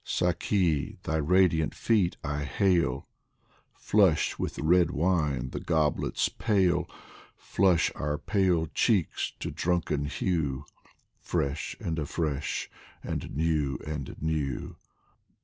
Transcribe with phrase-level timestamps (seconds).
[0.03, 3.05] Saki, thy radiant feet I hail;
[3.75, 6.89] Flush with red wine the goblets pale,
[7.37, 10.65] Flush our pale cheeks to drunken hue,
[11.19, 12.67] Fresh and afresh
[13.03, 14.75] and new and new